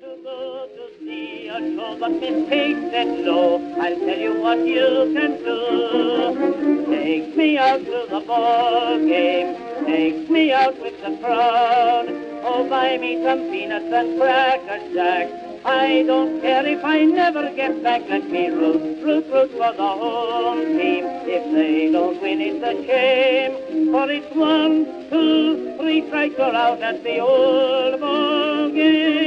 [0.00, 3.58] to go to see a show, but mistakes set low.
[3.80, 6.86] I'll tell you what you can do.
[6.86, 9.56] Take me out to the ball game.
[9.86, 12.06] Take me out with the crowd.
[12.44, 15.28] Oh, buy me some peanuts and cracker jack.
[15.64, 18.02] I don't care if I never get back.
[18.08, 21.04] Let me root, root, root for the home team.
[21.26, 23.90] If they don't win, it's a shame.
[23.90, 29.17] For it's one, two, three strikes are out at the old ball game.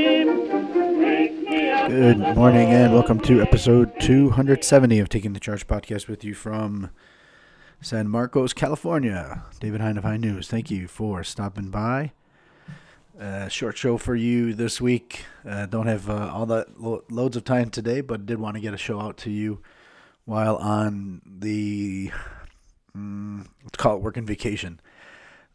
[1.91, 6.89] Good morning and welcome to episode 270 of Taking the Charge podcast with you from
[7.81, 9.43] San Marcos, California.
[9.59, 10.47] David Hein of Hein News.
[10.47, 12.13] Thank you for stopping by.
[13.19, 15.25] Uh, short show for you this week.
[15.45, 18.61] Uh, don't have uh, all that lo- loads of time today, but did want to
[18.61, 19.59] get a show out to you
[20.23, 22.09] while on the
[22.97, 24.79] mm, let's call it working vacation.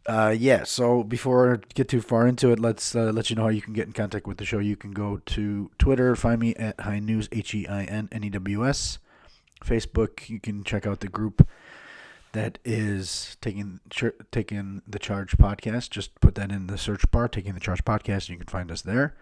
[0.06, 0.62] Uh, yeah.
[0.64, 3.62] So before I get too far into it, let's uh, let you know how you
[3.62, 4.58] can get in contact with the show.
[4.58, 8.24] You can go to Twitter, find me at Hein News H E I N N
[8.24, 8.98] E W S.
[9.64, 11.46] Facebook, you can check out the group
[12.32, 13.80] that is taking
[14.30, 15.90] taking the charge podcast.
[15.90, 18.70] Just put that in the search bar, taking the charge podcast, and you can find
[18.70, 19.16] us there.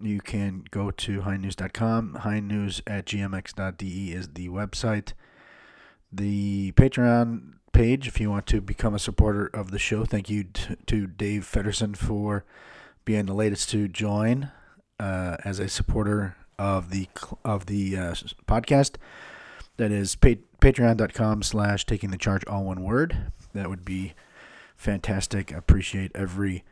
[0.00, 2.18] You can go to heinnews.com.
[2.22, 5.12] Heinnews at gmx.de is the website.
[6.10, 10.44] The Patreon page, if you want to become a supporter of the show, thank you
[10.44, 12.44] t- to Dave Federson for
[13.04, 14.50] being the latest to join
[15.00, 17.08] uh, as a supporter of the
[17.44, 18.14] of the uh,
[18.46, 18.96] podcast.
[19.78, 23.32] That is pa- patreon.com slash taking the charge, all one word.
[23.54, 24.14] That would be
[24.76, 25.52] fantastic.
[25.52, 26.64] I appreciate every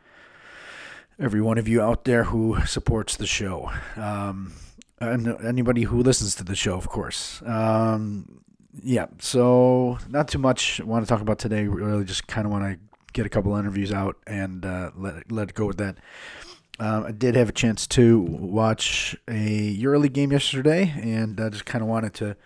[1.19, 3.71] every one of you out there who supports the show.
[3.97, 4.53] Um,
[5.01, 7.43] and anybody who listens to the show, of course.
[7.47, 8.43] Um,
[8.83, 11.67] yeah, so not too much I want to talk about today.
[11.67, 12.79] Really, just kind of want to
[13.13, 15.99] get a couple interviews out and uh, let let it go with that.
[16.79, 21.67] Um, I did have a chance to watch a EuroLeague game yesterday, and I just
[21.67, 22.37] kind of wanted to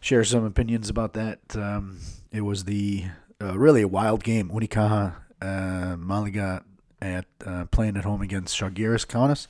[0.00, 1.40] share some opinions about that.
[1.56, 1.98] Um,
[2.30, 3.06] it was the
[3.40, 4.50] uh, really a wild game.
[4.50, 6.62] Unicaja uh, Malaga
[7.00, 9.48] at uh, playing at home against Zalgiris Kaunas,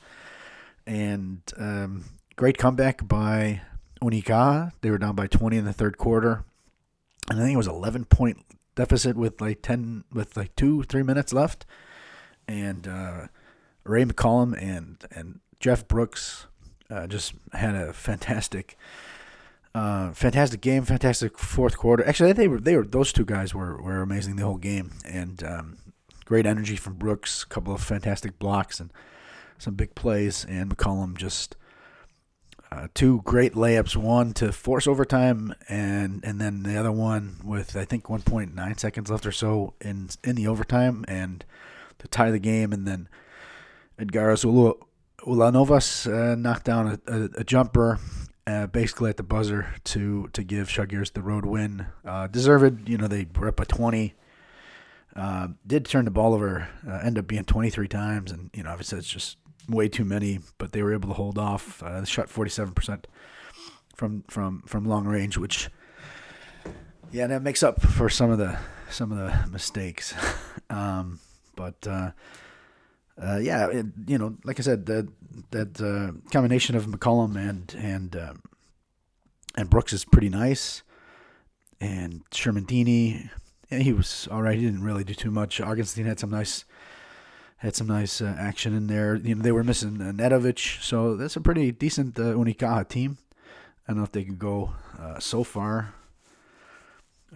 [0.86, 2.04] and um,
[2.36, 3.60] great comeback by
[4.02, 4.72] Unicaja.
[4.80, 6.44] They were down by 20 in the third quarter,
[7.30, 11.02] and I think it was 11 point deficit with like 10 with like two three
[11.02, 11.66] minutes left,
[12.48, 13.26] and uh,
[13.84, 16.46] Ray McCallum and and Jeff Brooks
[16.90, 18.76] uh, just had a fantastic.
[19.74, 22.06] Uh, fantastic game, fantastic fourth quarter.
[22.06, 25.42] Actually, they were they were those two guys were, were amazing the whole game, and
[25.42, 25.78] um,
[26.26, 27.42] great energy from Brooks.
[27.42, 28.92] A couple of fantastic blocks and
[29.56, 31.56] some big plays, and McCallum just
[32.72, 33.96] uh, two great layups.
[33.96, 39.10] One to force overtime, and and then the other one with I think 1.9 seconds
[39.10, 41.44] left or so in in the overtime, and
[41.98, 43.08] to tie the game, and then
[43.98, 44.80] Edgaras Ulu-
[45.26, 47.98] Ulanovas uh, knocked down a, a, a jumper
[48.46, 51.86] uh, basically at the buzzer to to give Zalgiris the road win.
[52.04, 54.14] Uh, deserved, you know, they were up by 20.
[55.14, 58.70] Uh, did turn the ball over, uh, end up being 23 times, and you know,
[58.70, 59.36] obviously it's just
[59.68, 61.82] way too many, but they were able to hold off.
[61.82, 63.04] Uh, shot 47%
[63.94, 65.68] from from from long range, which
[67.12, 68.58] yeah, that makes up for some of the
[68.90, 70.14] some of the mistakes.
[70.70, 71.20] um,
[71.54, 72.10] but uh,
[73.20, 75.08] uh, yeah, it, you know, like I said, that
[75.50, 78.42] that uh, combination of McCallum and and um,
[79.56, 80.82] and Brooks is pretty nice.
[81.80, 83.28] And Shermadini,
[83.70, 84.58] yeah, he was all right.
[84.58, 85.60] He didn't really do too much.
[85.60, 86.64] Augustine had some nice
[87.62, 89.14] had some nice uh, action in there.
[89.14, 93.18] You know, they were missing uh, Nedovic, so that's a pretty decent uh, Unicaja team.
[93.86, 95.94] I don't know if they could go uh, so far.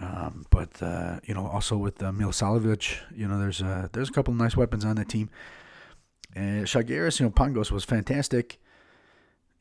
[0.00, 2.12] Um, but uh, you know, also with uh,
[3.14, 5.30] you know, there's a there's a couple of nice weapons on that team.
[6.34, 6.68] And
[7.20, 8.58] you know, Pangos was fantastic.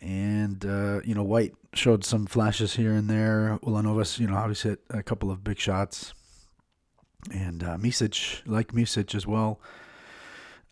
[0.02, 3.59] And, uh, you know, White showed some flashes here and there.
[3.64, 6.14] Ulanovas, you know, obviously hit a couple of big shots.
[7.32, 9.59] And uh, Misic, like Misic as well.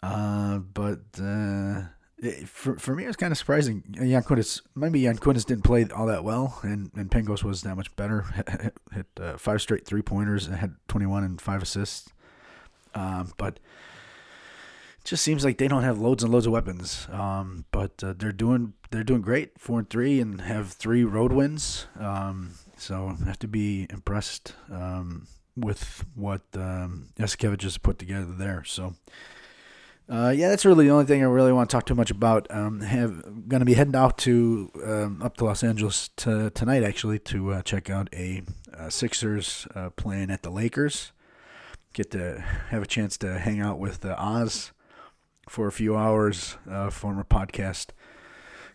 [0.04, 1.84] Uh, but uh,
[2.18, 3.84] it, for, for me, it was kind of surprising.
[3.92, 8.26] Jankunas, maybe Jankunas didn't play all that well, and, and Pangos was that much better.
[8.94, 12.10] hit uh, five straight three pointers and had 21 and five assists.
[12.94, 13.60] Um, but
[15.00, 17.08] it just seems like they don't have loads and loads of weapons.
[17.10, 21.32] Um, but uh, they're doing they're doing great, four and three, and have three road
[21.32, 21.88] wins.
[21.98, 28.34] Um, so I have to be impressed um, with what um, Yasikevich has put together
[28.38, 28.66] there.
[28.66, 28.96] So.
[30.10, 32.48] Uh, yeah, that's really the only thing I really want to talk too much about.
[32.50, 36.84] Um, have going to be heading out to um, up to Los Angeles to, tonight
[36.84, 38.44] actually to uh, check out a
[38.78, 41.14] uh, Sixers uh, playing at the Lakers.
[41.94, 44.74] Get to have a chance to hang out with uh, Oz
[45.48, 46.58] for a few hours.
[46.92, 47.92] Former podcast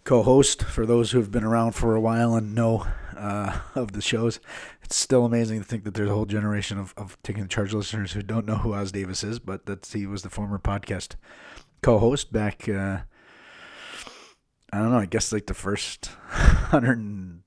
[0.09, 0.65] co-host.
[0.65, 4.41] For those who have been around for a while and know uh, of the shows,
[4.83, 8.13] it's still amazing to think that there's a whole generation of, of taking charge listeners
[8.13, 11.17] who don't know who Oz Davis is, but that he was the former podcast
[11.83, 12.67] co-host back.
[12.67, 13.01] Uh,
[14.73, 14.99] I don't know.
[14.99, 16.07] I guess like the first
[16.71, 17.43] 100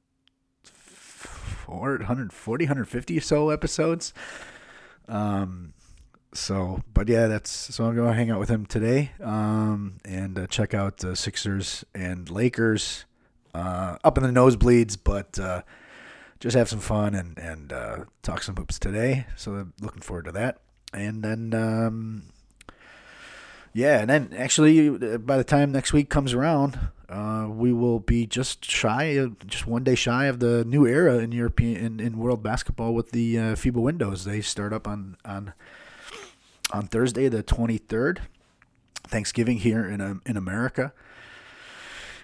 [1.66, 4.14] 140, 150 or so episodes.
[5.08, 5.74] Um,
[6.34, 10.48] so, but yeah, that's so I'm gonna hang out with him today, um, and uh,
[10.48, 13.06] check out the Sixers and Lakers,
[13.54, 15.62] uh, up in the nosebleeds, but uh,
[16.40, 19.26] just have some fun and and uh, talk some hoops today.
[19.36, 20.60] So I'm looking forward to that,
[20.94, 22.24] and then um,
[23.74, 26.80] yeah, and then actually uh, by the time next week comes around,
[27.10, 31.34] uh, we will be just shy, just one day shy of the new era in
[31.34, 34.24] European in, in world basketball with the uh, FIBA windows.
[34.24, 35.54] They start up on on
[36.72, 38.22] on Thursday the twenty third,
[39.08, 40.94] Thanksgiving here in um, in America,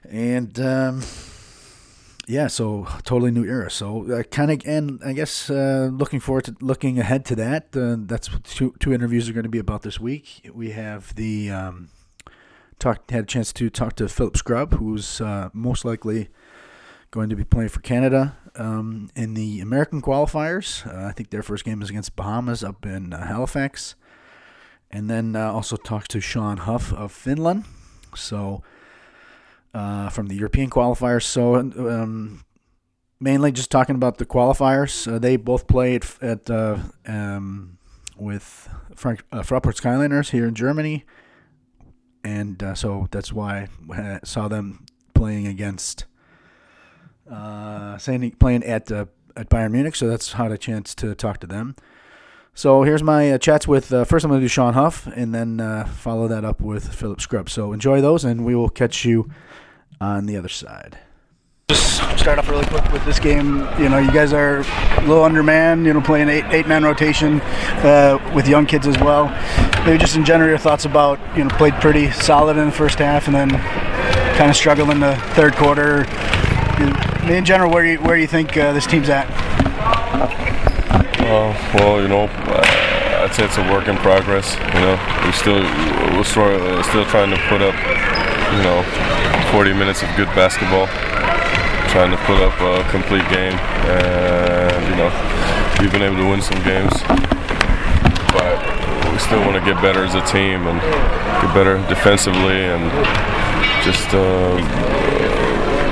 [0.10, 0.60] and.
[0.60, 1.04] Um,
[2.30, 3.72] yeah, so totally new era.
[3.72, 7.68] So uh, kind of, and I guess uh, looking forward to looking ahead to that.
[7.74, 10.52] Uh, that's what two two interviews are going to be about this week.
[10.54, 11.88] We have the um,
[12.80, 16.28] talked had a chance to talk to Philip Scrubb, who's uh, most likely
[17.12, 20.86] going to be playing for Canada um, in the American qualifiers.
[20.86, 23.96] Uh, I think their first game is against Bahamas up in uh, Halifax,
[24.92, 27.66] and then also talked to Shawn Huff of Finland.
[28.16, 28.64] So
[29.74, 31.24] uh, from the European qualifiers.
[31.24, 32.44] So um,
[33.20, 35.12] mainly just talking about the qualifiers.
[35.12, 37.78] Uh, they both played at uh, um,
[38.18, 41.06] with Frank, uh, Skyliners here in Germany,
[42.24, 46.06] and uh, so that's why I saw them playing against
[47.30, 47.98] uh,
[48.40, 49.06] playing at uh,
[49.36, 49.96] at Bayern Munich.
[49.96, 51.76] So that's how I had a chance to talk to them.
[52.58, 55.32] So here's my uh, chats with uh, first I'm going to do Shawn Huff and
[55.32, 57.52] then uh, follow that up with Philip Scrubb.
[57.52, 59.30] So enjoy those and we will catch you
[60.02, 60.98] on the other side.
[61.70, 63.58] Just start off really quick with this game.
[63.78, 65.86] You know, you guys are a little undermanned.
[65.86, 69.28] You know, playing eight eight man rotation uh, with young kids as well.
[69.86, 72.98] Maybe just in general, your thoughts about you know played pretty solid in the first
[72.98, 73.50] half and then
[74.36, 76.06] kind of struggled in the third quarter.
[77.32, 79.28] In general, where you where you think uh, this team's at?
[81.28, 82.64] Uh, well, you know, uh,
[83.28, 84.56] I'd say it's a work in progress.
[84.72, 84.96] You know,
[85.28, 85.60] we still
[86.16, 86.56] we're still,
[86.88, 87.76] still trying to put up,
[88.56, 88.80] you know,
[89.52, 90.88] 40 minutes of good basketball,
[91.92, 93.52] trying to put up a complete game,
[93.92, 95.12] and you know,
[95.84, 96.96] we've been able to win some games,
[98.32, 98.56] but
[99.12, 100.80] we still want to get better as a team and
[101.44, 102.88] get better defensively and
[103.84, 104.56] just uh,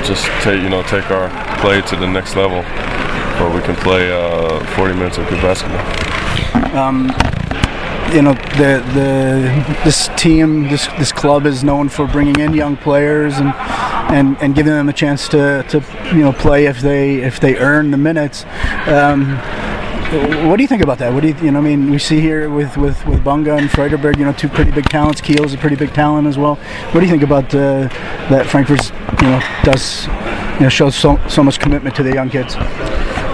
[0.07, 1.27] just take you know take our
[1.59, 2.63] play to the next level
[3.55, 5.79] we can play uh, 40 minutes of good basketball.
[6.77, 7.07] Um,
[8.13, 12.77] you know, the the this team, this this club is known for bringing in young
[12.77, 13.53] players and
[14.13, 15.83] and, and giving them a chance to, to
[16.15, 18.45] you know play if they if they earn the minutes.
[18.87, 19.37] Um,
[20.47, 21.13] what do you think about that?
[21.13, 21.59] What do you you know?
[21.59, 24.71] I mean, we see here with with with Bonga and Freudenberg, you know, two pretty
[24.71, 25.19] big talents.
[25.19, 26.55] Kiel's a pretty big talent as well.
[26.91, 27.87] What do you think about uh,
[28.29, 28.45] that?
[28.45, 28.91] Frankfurt's
[29.21, 30.05] you know does
[30.55, 32.55] you know shows so so much commitment to the young kids.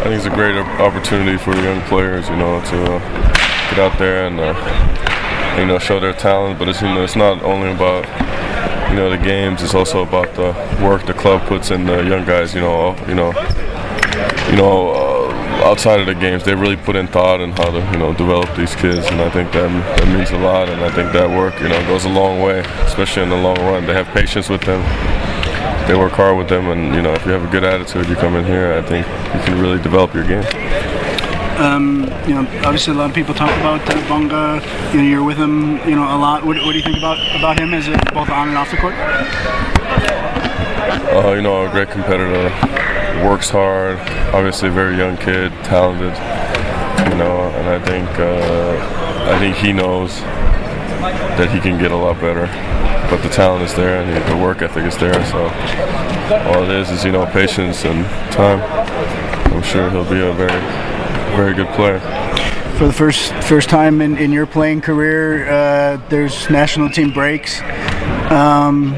[0.01, 2.99] I think it's a great opportunity for the young players, you know, to uh,
[3.69, 6.57] get out there and uh, you know show their talent.
[6.57, 8.05] But it's you know it's not only about
[8.89, 10.53] you know the games; it's also about the
[10.83, 12.55] work the club puts in the young guys.
[12.55, 13.31] You know, you know,
[14.49, 14.89] you know.
[14.89, 15.11] Uh,
[15.61, 18.49] outside of the games, they really put in thought in how to, you know, develop
[18.55, 20.67] these kids, and I think that that means a lot.
[20.69, 23.59] And I think that work, you know, goes a long way, especially in the long
[23.59, 23.85] run.
[23.85, 24.81] They have patience with them
[25.87, 28.15] they work hard with them, and you know if you have a good attitude, you
[28.15, 28.73] come in here.
[28.73, 30.43] I think you can really develop your game.
[31.57, 34.61] Um, you know, obviously a lot of people talk about uh, Bonga.
[34.93, 36.43] You know, you're with him, you know, a lot.
[36.43, 37.73] What, what do you think about about him?
[37.73, 38.95] Is it both on and off the court?
[41.13, 42.49] Uh, you know, a great competitor,
[43.27, 43.99] works hard.
[44.33, 46.15] Obviously, a very young kid, talented.
[47.11, 50.19] You know, and I think uh, I think he knows
[51.37, 52.47] that he can get a lot better
[53.21, 55.13] but the talent is there and the work ethic is there.
[55.25, 55.43] So
[56.49, 58.61] all it is is you know patience and time.
[59.53, 60.61] I'm sure he'll be a very
[61.35, 61.99] very good player.
[62.77, 67.61] For the first first time in, in your playing career, uh, there's national team breaks
[68.31, 68.95] um,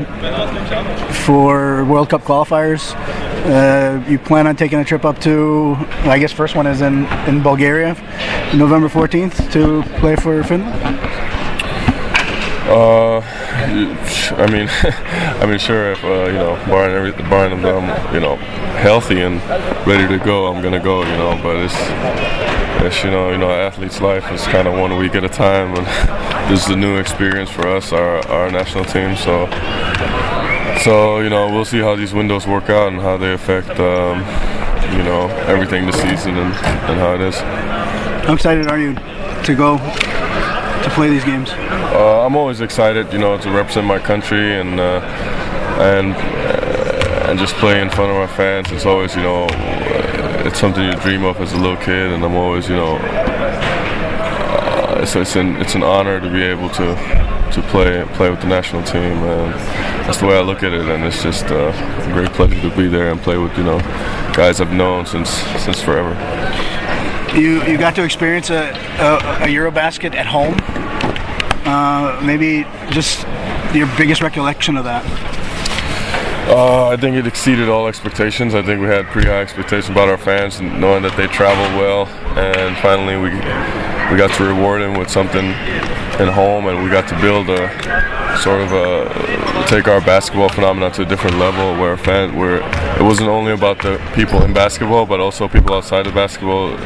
[1.25, 2.95] for World Cup qualifiers.
[3.43, 7.05] Uh, you plan on taking a trip up to, I guess, first one is in,
[7.27, 7.89] in Bulgaria,
[8.55, 10.73] November 14th to play for Finland?
[12.69, 14.67] Uh, I mean,
[15.41, 18.35] I mean, sure, if uh, you know, barring every, barring them, you know,
[18.77, 19.41] healthy and
[19.87, 21.01] ready to go, I'm gonna go.
[21.03, 21.75] You know, but it's,
[22.85, 25.75] it's you know, you know, athlete's life is kind of one week at a time,
[25.75, 25.85] and
[26.51, 29.15] this is a new experience for us, our our national team.
[29.15, 29.47] So,
[30.83, 34.19] so you know, we'll see how these windows work out and how they affect, um,
[34.97, 37.37] you know, everything this season and, and how it is.
[38.25, 38.95] How excited are you
[39.43, 39.77] to go
[40.83, 41.49] to play these games?
[41.51, 44.99] Uh, I'm always excited, you know, to represent my country and uh,
[45.79, 48.71] and uh, and just play in front of my fans.
[48.71, 52.23] It's always, you know, uh, it's something you dream of as a little kid, and
[52.23, 56.95] I'm always, you know, uh, it's it's an it's an honor to be able to
[57.53, 59.53] to play play with the national team, and
[60.05, 60.89] that's the way I look at it.
[60.89, 63.79] And it's just uh, a great pleasure to be there and play with, you know,
[64.33, 65.29] guys I've known since
[65.63, 66.13] since forever.
[67.33, 70.55] You you got to experience a a, a EuroBasket at home.
[71.65, 73.25] Uh, maybe just
[73.73, 75.03] your biggest recollection of that.
[76.47, 78.53] Uh, I think it exceeded all expectations.
[78.53, 82.05] I think we had pretty high expectations about our fans, knowing that they traveled well,
[82.37, 83.29] and finally we
[84.11, 85.45] we got to reward them with something
[86.19, 87.69] in home, and we got to build a
[88.37, 92.57] sort of a take our basketball phenomenon to a different level, where fan where
[92.99, 96.77] it wasn't only about the people in basketball, but also people outside of basketball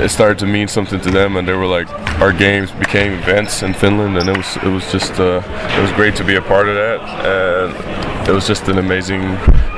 [0.00, 1.88] it started to mean something to them, and they were like,
[2.20, 5.42] our games became events in Finland, and it was it was just uh,
[5.76, 9.22] it was great to be a part of that, and it was just an amazing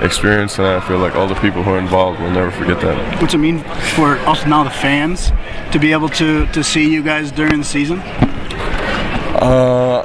[0.00, 3.20] experience, and I feel like all the people who are involved will never forget that.
[3.20, 3.60] What's it mean
[3.96, 5.32] for us now, the fans,
[5.72, 8.00] to be able to to see you guys during the season?
[9.42, 10.02] Uh,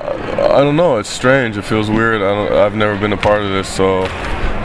[0.58, 0.98] I don't know.
[0.98, 1.58] It's strange.
[1.58, 2.22] It feels weird.
[2.22, 4.08] I don't, I've never been a part of this, so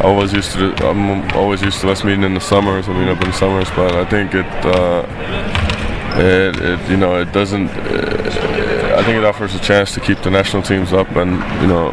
[0.00, 0.72] I was used to.
[0.72, 2.88] The, I'm always used to us meeting in the summers.
[2.88, 4.46] I mean, up in the summers, but I think it.
[4.64, 5.06] Uh,
[6.14, 7.68] it, it, you know, it doesn't.
[7.68, 11.32] Uh, I think it offers a chance to keep the national teams up and
[11.62, 11.92] you know,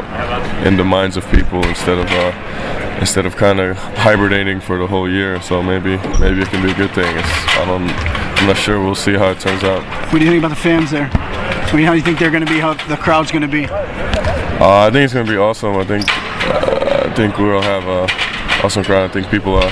[0.66, 4.86] in the minds of people instead of uh, instead of kind of hibernating for the
[4.86, 5.40] whole year.
[5.40, 7.16] So maybe maybe it can be a good thing.
[7.16, 7.88] It's, I don't.
[7.88, 8.82] I'm not sure.
[8.82, 9.82] We'll see how it turns out.
[10.12, 11.10] What do you think about the fans there?
[11.12, 12.60] I mean, how do you think they're going to be?
[12.60, 13.66] How the crowd's going to be?
[13.68, 15.76] Uh, I think it's going to be awesome.
[15.76, 16.79] I think uh,
[17.20, 18.04] think we'll have a
[18.64, 19.10] awesome crowd.
[19.10, 19.70] I think people uh,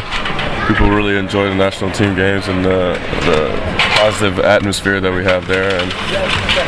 [0.69, 2.93] people really enjoy the national team games and the,
[3.25, 3.49] the
[3.97, 5.91] positive atmosphere that we have there, and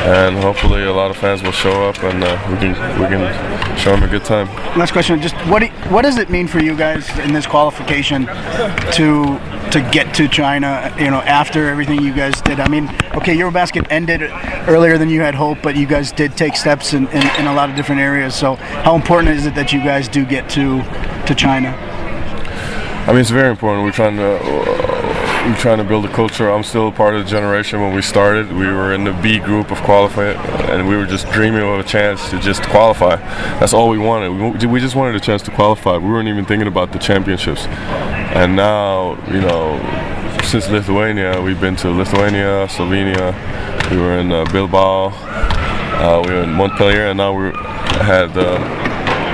[0.08, 3.76] and hopefully a lot of fans will show up and uh, we can we can
[3.76, 4.46] show them a good time.
[4.78, 8.24] Last question: Just what do, what does it mean for you guys in this qualification
[8.92, 9.38] to
[9.72, 10.94] to get to China?
[10.98, 12.60] You know, after everything you guys did.
[12.60, 14.22] I mean, okay, EuroBasket ended
[14.68, 17.54] earlier than you had hoped, but you guys did take steps in, in, in a
[17.54, 18.34] lot of different areas.
[18.34, 20.82] So, how important is it that you guys do get to
[21.26, 21.68] to China?
[23.06, 23.84] I mean, it's very important.
[23.84, 24.79] We're trying to
[25.46, 26.50] we're trying to build a culture.
[26.50, 28.52] I'm still part of the generation when we started.
[28.52, 30.32] We were in the B group of qualify,
[30.70, 33.16] and we were just dreaming of a chance to just qualify.
[33.58, 34.66] That's all we wanted.
[34.66, 35.96] We just wanted a chance to qualify.
[35.96, 37.66] We weren't even thinking about the championships.
[37.66, 39.80] And now, you know,
[40.44, 43.32] since Lithuania, we've been to Lithuania, Slovenia.
[43.90, 45.08] We were in uh, Bilbao.
[45.08, 47.50] Uh, we were in Montpellier, and now we
[48.04, 48.36] had.
[48.36, 48.88] Uh,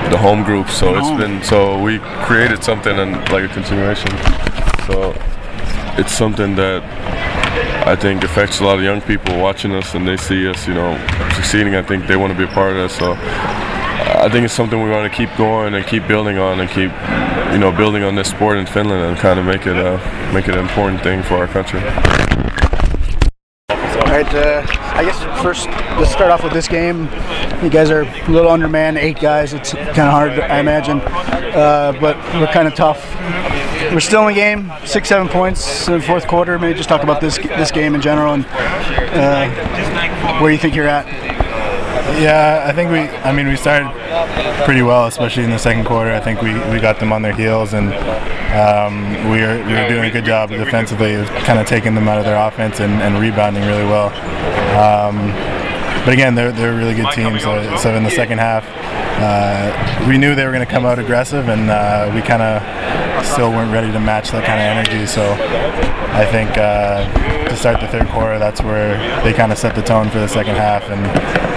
[0.07, 4.09] the home group so it's been so we created something and like a continuation
[4.87, 5.11] so
[5.97, 6.83] it's something that
[7.87, 10.73] I think affects a lot of young people watching us and they see us, you
[10.73, 10.97] know,
[11.35, 11.75] succeeding.
[11.75, 12.91] I think they want to be a part of that.
[12.91, 16.69] So I think it's something we want to keep going and keep building on and
[16.69, 16.91] keep,
[17.51, 19.97] you know, building on this sport in Finland and kind of make it a,
[20.33, 21.79] make it an important thing for our country.
[23.69, 27.03] All right, uh, I guess first let's start off with this game.
[27.63, 29.53] You guys are a little undermanned, eight guys.
[29.53, 33.03] It's kind of hard, I imagine, uh, but we're kind of tough.
[33.93, 36.59] We're still in the game, six, seven points in the fourth quarter.
[36.59, 40.87] Maybe just talk about this this game in general and uh, where you think you're
[40.87, 41.07] at.
[42.21, 42.99] Yeah, I think we.
[42.99, 43.91] I mean, we started
[44.65, 46.11] pretty well, especially in the second quarter.
[46.11, 47.93] I think we, we got them on their heels, and
[48.53, 52.07] um, we were we were doing a good job defensively, of kind of taking them
[52.07, 54.07] out of their offense and, and rebounding really well.
[54.77, 55.31] Um,
[56.05, 57.37] but again, they're, they're a really good team.
[57.39, 58.63] So, so in the second half,
[59.19, 62.61] uh, we knew they were going to come out aggressive, and uh, we kind of
[63.23, 65.05] still weren't ready to match that kind of energy.
[65.05, 65.23] So
[66.13, 69.81] I think uh, to start the third quarter, that's where they kind of set the
[69.81, 71.05] tone for the second half, and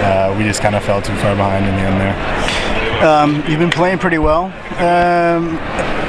[0.03, 2.80] uh, we just kind of fell too far behind in the end there.
[3.01, 4.45] Um, you've been playing pretty well.
[4.77, 5.57] Um,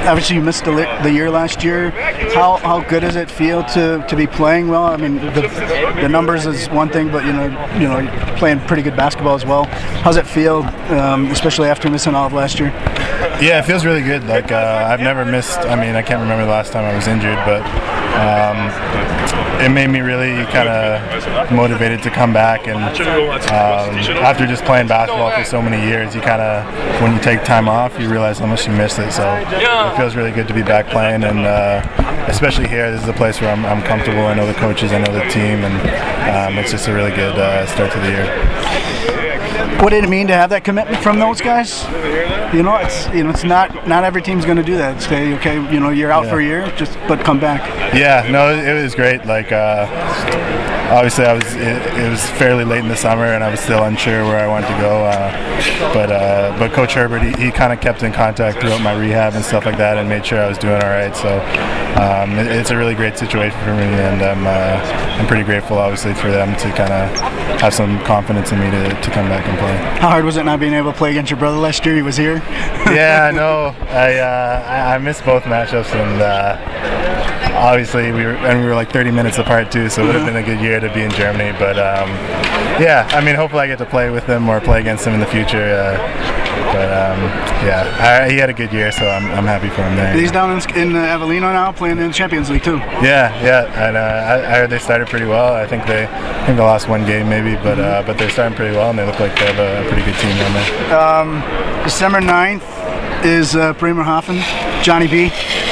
[0.06, 0.72] obviously, you missed the,
[1.02, 1.90] the, year last year.
[2.34, 4.84] How, how good does it feel to, to be playing well?
[4.84, 7.44] I mean, the, the numbers is one thing, but you know,
[7.78, 9.64] you know, playing pretty good basketball as well.
[10.04, 12.68] How's it feel, um, especially after missing all of last year?
[13.40, 14.24] Yeah, it feels really good.
[14.24, 15.60] Like uh, I've never missed.
[15.60, 17.62] I mean, I can't remember the last time I was injured, but
[18.20, 22.66] um, it made me really kind of motivated to come back.
[22.66, 27.20] And um, after just playing basketball for so many years, you kind of, when you
[27.20, 29.12] take time off, you realize how much you missed it.
[29.12, 31.82] So it feels really good to be back playing, and uh,
[32.28, 34.26] especially here, this is a place where I'm, I'm, comfortable.
[34.26, 35.74] I know the coaches, I know the team, and
[36.30, 39.41] um, it's just a really good uh, start to the year.
[39.82, 41.84] What did it mean to have that commitment from those guys?
[42.54, 45.02] You know, it's you know, it's not not every team's going to do that.
[45.02, 46.30] Say, okay, you know, you're out yeah.
[46.30, 47.62] for a year, just but come back.
[47.94, 49.24] Yeah, no, it was great.
[49.26, 49.52] Like.
[49.52, 53.60] Uh, obviously I was it, it, was fairly late in the summer and I was
[53.60, 55.04] still unsure where I wanted to go.
[55.06, 58.94] Uh, but uh, but Coach Herbert he, he kind of kept in contact throughout my
[58.94, 61.14] rehab and stuff like that and made sure I was doing all right.
[61.16, 61.40] So
[62.00, 65.78] um, it, it's a really great situation for me and I'm uh, I'm pretty grateful
[65.78, 69.46] obviously for them to kind of have some confidence in me to, to come back
[69.46, 69.76] and play.
[70.00, 71.96] How hard was it not being able to play against your brother last year?
[71.96, 72.36] He was here.
[72.92, 73.74] yeah, I know.
[73.88, 77.21] I, uh, I I missed both matchups and uh,
[77.62, 80.26] obviously we were and we were like 30 minutes apart too, so it would have
[80.26, 81.56] been a good year to be in Germany.
[81.58, 82.10] But um,
[82.82, 85.20] yeah, I mean, hopefully I get to play with him or play against him in
[85.20, 85.62] the future.
[85.62, 86.42] Uh,
[86.72, 87.20] but um,
[87.64, 90.14] yeah, I, he had a good year, so I'm, I'm happy for him there.
[90.14, 92.76] He's down in, in uh, Avellino now, playing in the Champions League too.
[93.00, 95.54] Yeah, yeah, and uh, I, I, heard they started pretty well.
[95.54, 98.56] I think they, I think they lost one game maybe, but uh, but they're starting
[98.56, 100.98] pretty well, and they look like they have a, a pretty good team down there.
[100.98, 102.81] Um, December 9th
[103.24, 104.40] is uh, Bremerhaven,
[104.82, 105.26] Johnny B.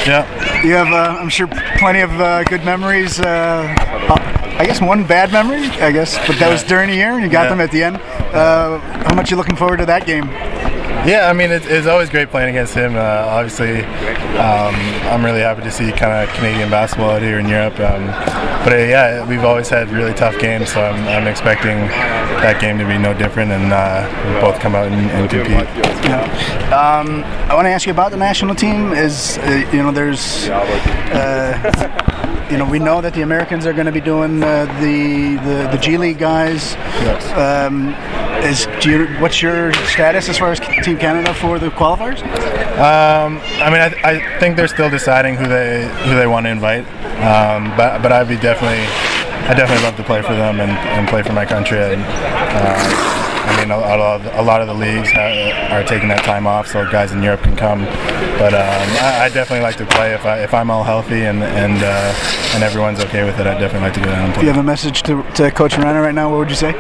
[0.07, 0.27] Yeah.
[0.65, 1.47] You have, uh, I'm sure,
[1.79, 3.21] plenty of uh, good memories.
[3.21, 3.67] Uh,
[4.59, 7.31] I guess one bad memory, I guess, but that was during the year, and you
[7.31, 7.49] got yeah.
[7.49, 7.97] them at the end.
[7.97, 10.29] Uh, how much are you looking forward to that game?
[11.07, 12.95] Yeah, I mean, it's, it's always great playing against him.
[12.95, 13.81] Uh, obviously,
[14.37, 14.75] um,
[15.09, 17.81] I'm really happy to see kind of Canadian basketball out here in Europe.
[17.81, 18.07] Um,
[18.65, 21.79] but uh, yeah, we've always had really tough games, so I'm, I'm expecting
[22.43, 25.51] that game to be no different, and uh, we both come out and, and compete.
[26.05, 26.21] Yeah.
[26.69, 28.93] Um, I want to ask you about the national team.
[28.93, 33.87] Is uh, you know, there's uh, you know, we know that the Americans are going
[33.87, 36.75] to be doing uh, the, the, the G League guys.
[36.75, 37.25] Yes.
[37.33, 37.95] Um,
[38.45, 42.23] is you, what's your status as far as Team Canada for the qualifiers?
[42.79, 46.51] Um, I mean, I, I, think they're still deciding who they who they want to
[46.51, 46.87] invite.
[47.21, 48.87] Um, but but I'd be definitely
[49.51, 51.79] I definitely love to play for them and, and play for my country.
[51.81, 53.21] And, uh,
[53.51, 56.69] I mean, a, lot of, a lot of the leagues are taking that time off,
[56.69, 57.85] so guys in Europe can come.
[58.39, 61.43] But um, I, I, definitely like to play if I if I'm all healthy and
[61.43, 62.15] and uh,
[62.55, 63.47] and everyone's okay with it.
[63.47, 64.43] I'd definitely like to go down and play.
[64.43, 66.31] Do you have a message to, to Coach Rana right now?
[66.31, 66.73] What would you say?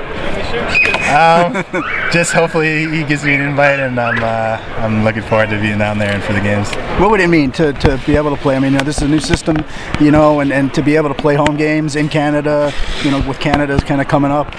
[1.11, 1.65] Um,
[2.13, 5.79] just hopefully he gives me an invite, and I'm uh, I'm looking forward to being
[5.79, 6.73] down there and for the games.
[7.01, 8.57] What would it mean to, to be able to play?
[8.57, 9.57] I mean, you know, this is a new system,
[10.01, 13.27] you know, and, and to be able to play home games in Canada, you know,
[13.27, 14.53] with Canada's kind of coming up.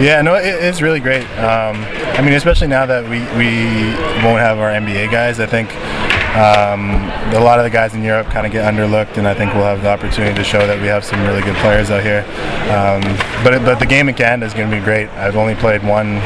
[0.00, 1.24] Yeah, no, it, it's really great.
[1.38, 1.76] Um,
[2.16, 5.70] I mean, especially now that we, we won't have our NBA guys, I think
[6.30, 6.94] um,
[7.34, 9.64] a lot of the guys in Europe kind of get underlooked, and I think we'll
[9.64, 12.24] have the opportunity to show that we have some really good players out here.
[12.70, 13.02] Um,
[13.42, 15.08] but but the game in Canada is going to be great.
[15.10, 16.16] I've only played one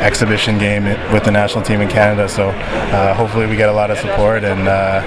[0.00, 3.90] exhibition game with the national team in Canada, so uh, hopefully we get a lot
[3.90, 5.02] of support, and uh,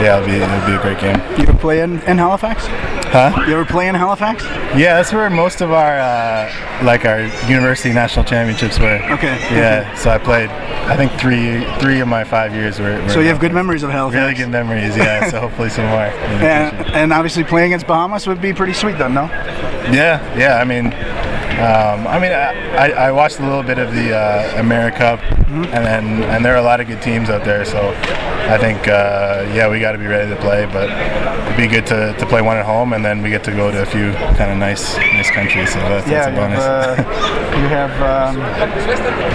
[0.00, 1.16] yeah, it'll be it'll be a great game.
[1.38, 2.66] You ever play in, in Halifax?
[2.66, 3.44] Huh?
[3.46, 4.44] You ever play in Halifax?
[4.76, 9.00] Yeah, that's where most of our uh, like our university national championships were.
[9.12, 9.38] Okay.
[9.54, 10.50] Yeah, so I played.
[10.50, 13.00] I think three three of my five years were.
[13.02, 14.20] were so you have good memories of Halifax.
[14.20, 15.30] Really good memories, yeah.
[15.30, 16.00] so hopefully some more.
[16.00, 19.24] And, and obviously playing against Bahamas would be pretty sweet, though, no?
[19.90, 20.58] Yeah, yeah.
[20.58, 20.86] I mean,
[21.56, 25.64] um, I mean, I, I, watched a little bit of the uh, America, mm-hmm.
[25.64, 27.64] and then and there are a lot of good teams out there.
[27.64, 27.92] So
[28.48, 30.66] I think, uh, yeah, we got to be ready to play.
[30.66, 30.90] But
[31.46, 33.70] it'd be good to, to play one at home, and then we get to go
[33.70, 35.72] to a few kind of nice nice countries.
[35.72, 36.60] So that's, yeah, that's a bonus.
[36.60, 36.96] Uh,
[37.60, 38.36] you have um,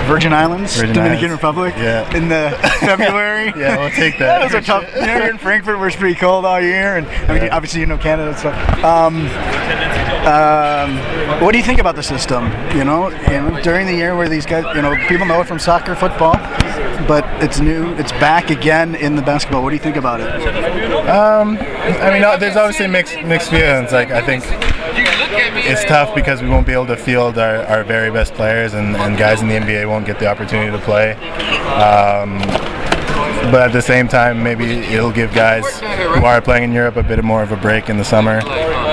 [0.08, 1.43] Virgin Islands, Virgin Dominican Islands.
[1.43, 2.15] Republic, yeah.
[2.15, 3.54] in the February.
[3.56, 4.41] yeah, we'll take that.
[4.41, 4.95] Those are tough.
[4.95, 7.56] You know, you're in Frankfurt, where it's pretty cold all year, and I mean, yeah.
[7.56, 8.38] obviously you know Canada.
[8.38, 8.50] So,
[8.88, 9.28] um,
[10.21, 10.97] um,
[11.43, 12.45] what do you think about the system?
[12.77, 13.10] You know,
[13.63, 16.34] during the year where these guys, you know, people know it from soccer, football,
[17.07, 19.63] but it's new, it's back again in the basketball.
[19.63, 20.29] What do you think about it?
[21.10, 23.91] Um, I mean, uh, there's obviously mixed mixed feelings.
[23.91, 24.43] Like I think
[25.65, 28.95] it's tough because we won't be able to field our, our very best players, and,
[28.95, 31.13] and guys in the NBA won't get the opportunity to play.
[31.73, 32.38] Um,
[33.51, 37.03] but at the same time, maybe it'll give guys who are playing in Europe a
[37.03, 38.39] bit more of a break in the summer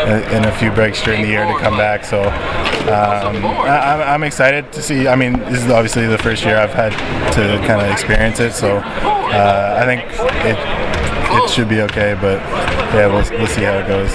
[0.09, 2.05] and a few breaks during the year to come back.
[2.05, 5.09] So um, I, am excited to see.
[5.09, 6.93] I mean, this is obviously the first year I've had
[7.33, 10.03] to kind of experience it, so uh, I think
[10.45, 10.57] it
[11.37, 12.17] it should be okay.
[12.21, 12.39] But
[12.95, 14.13] yeah, we'll we'll see how it goes.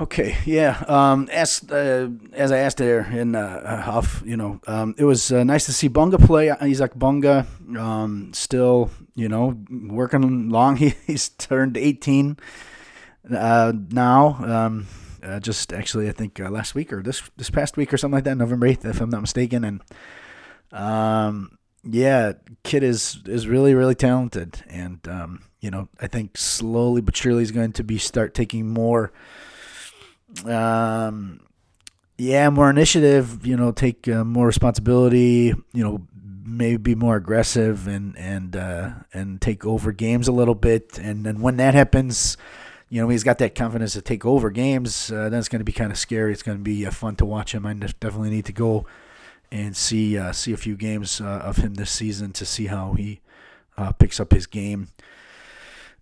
[0.00, 0.84] Okay, yeah.
[0.86, 5.32] Um, as uh, as I asked there in uh, Huff, you know, um, it was
[5.32, 6.50] uh, nice to see Bonga play.
[6.50, 10.76] Isaac Bonga, um, still, you know, working long.
[10.76, 12.38] He, he's turned 18.
[13.32, 14.38] Uh, now.
[14.44, 14.86] Um,
[15.22, 18.14] uh, just actually, I think uh, last week or this this past week or something
[18.14, 19.64] like that, November eighth, if I'm not mistaken.
[19.64, 19.82] And
[20.72, 27.00] um, yeah, kid is is really really talented, and um, you know, I think slowly
[27.00, 29.12] but surely is going to be start taking more.
[30.44, 31.40] Um,
[32.16, 33.46] yeah, more initiative.
[33.46, 35.54] You know, take uh, more responsibility.
[35.72, 36.06] You know,
[36.44, 40.98] maybe be more aggressive and and uh, and take over games a little bit.
[40.98, 42.36] And then when that happens,
[42.90, 45.10] you know, he's got that confidence to take over games.
[45.10, 46.32] Uh, then it's going to be kind of scary.
[46.32, 47.66] It's going to be uh, fun to watch him.
[47.66, 48.86] I definitely need to go
[49.50, 52.94] and see uh, see a few games uh, of him this season to see how
[52.94, 53.20] he
[53.76, 54.88] uh, picks up his game.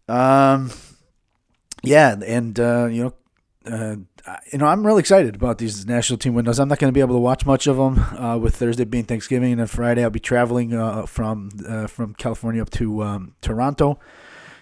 [0.08, 0.70] Um,
[1.82, 3.14] yeah, and uh, you know.
[4.52, 6.60] You know, I'm really excited about these national team windows.
[6.60, 9.50] I'm not going to be able to watch much of them with Thursday being Thanksgiving,
[9.50, 10.70] and then Friday I'll be traveling
[11.06, 11.50] from
[11.88, 13.98] from California up to um, Toronto.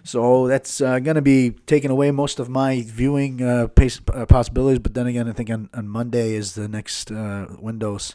[0.04, 4.78] So that's uh, going to be taking away most of my viewing uh, pace, possibilities.
[4.78, 8.14] But then again, I think on, on Monday is the next windows,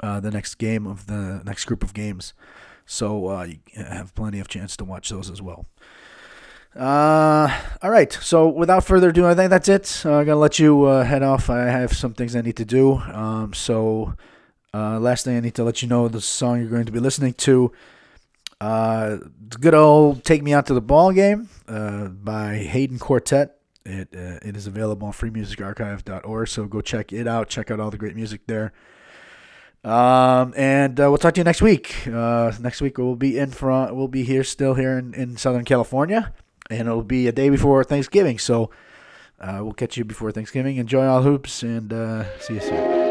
[0.00, 2.32] the next game of the next group of games.
[2.86, 5.66] So you have plenty of chance to watch those as well.
[6.78, 7.50] Uh,
[7.82, 8.12] all right.
[8.12, 10.02] So without further ado, I think that's it.
[10.04, 11.50] Uh, I'm gonna let you uh, head off.
[11.50, 12.94] I have some things I need to do.
[12.94, 14.14] Um, so
[14.72, 17.00] uh, last thing I need to let you know the song you're going to be
[17.00, 17.72] listening to.
[18.60, 19.18] Uh,
[19.60, 23.56] good old "Take Me Out to the Ball Game" uh, by Haydn Quartet.
[23.84, 26.48] It uh, it is available on freemusicarchive.org.
[26.48, 27.48] So go check it out.
[27.48, 28.72] Check out all the great music there.
[29.84, 32.06] Um, and uh, we'll talk to you next week.
[32.08, 33.94] Uh, next week we'll be in front.
[33.94, 36.34] We'll be here still here in, in Southern California
[36.70, 38.38] and it'll be a day before Thanksgiving.
[38.38, 38.70] So
[39.40, 40.76] uh, we'll catch you before Thanksgiving.
[40.76, 43.07] Enjoy all hoops, and uh, see you soon.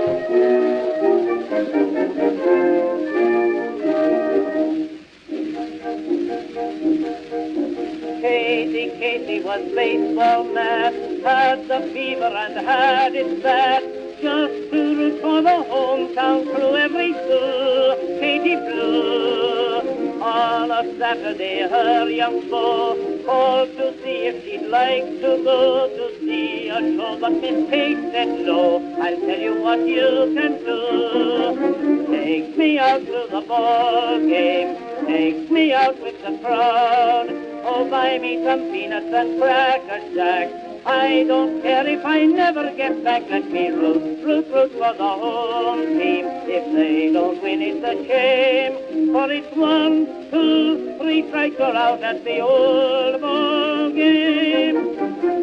[10.53, 10.93] Mad,
[11.23, 13.83] had the fever and had it bad.
[14.21, 20.21] Just to root for the hometown crew every school, Katie Blue.
[20.21, 26.19] On a Saturday, her young beau called to see if she'd like to go to
[26.19, 28.77] see a show, but Miss Kate said no.
[29.01, 32.07] I'll tell you what you can do.
[32.07, 34.75] Take me out to the ball game.
[35.05, 37.46] Take me out with the crowd.
[37.69, 40.47] Oh, buy me some peanuts and cracker jack.
[40.85, 43.23] I don't care if I never get back.
[43.29, 46.25] Let me root, root, root for the home team.
[46.47, 49.11] If they don't win, it's a shame.
[49.11, 54.95] For it's one, two, three strikes are out at the old ball game.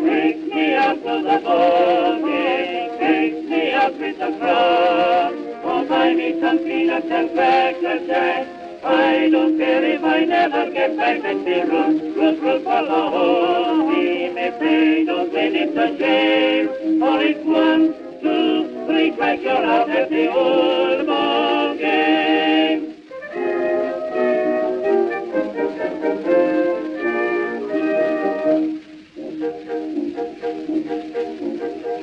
[0.07, 2.99] Take me out to the ball game.
[3.01, 5.35] Take me out with the crowd.
[5.63, 8.54] Oh, buy me some peanuts and cracker jack.
[9.14, 11.22] I don't care if I never get back.
[11.22, 14.37] Let me root, root, root for the whole team.
[14.37, 16.98] If they don't win, it's a shame.
[16.98, 22.96] For it's one, two, three, crack, you're out at the old ball game.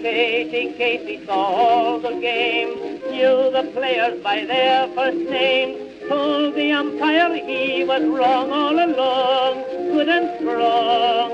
[0.01, 6.71] Casey, Casey saw all the games, knew the players by their first names told the
[6.73, 11.29] umpire he was wrong all along, good and strong.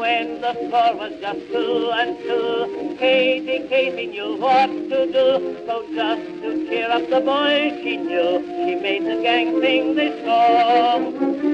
[0.00, 5.28] When the score was just two and two, Katie, Katie knew what to do.
[5.66, 10.14] So just to cheer up the boys, she knew she made the gang sing this
[10.26, 11.00] song.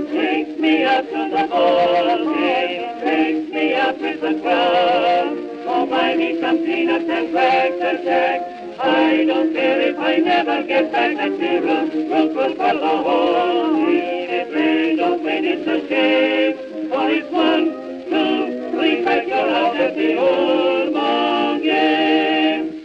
[0.09, 5.37] Take me up to the ball game, take me up with the crowd.
[5.67, 8.52] Oh, buy me some peanuts and cracker jack.
[8.85, 11.61] I don't care if I never get back that.
[11.61, 13.87] Root, root for the.
[13.89, 16.57] If they don't win, it's a shame.
[16.91, 17.65] For it's one,
[18.11, 22.83] two, three, five, you're out at the old ball game.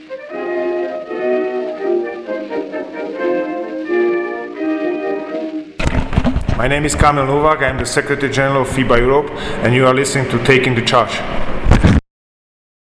[6.57, 7.61] My name is Kamil Novak.
[7.63, 9.31] I'm the Secretary General of FIBA Europe,
[9.63, 11.19] and you are listening to Taking the Charge.